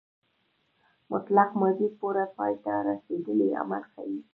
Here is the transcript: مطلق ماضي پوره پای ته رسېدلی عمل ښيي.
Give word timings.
مطلق 1.11 1.49
ماضي 1.61 1.87
پوره 1.97 2.25
پای 2.37 2.53
ته 2.63 2.71
رسېدلی 2.87 3.49
عمل 3.61 3.83
ښيي. 3.91 4.17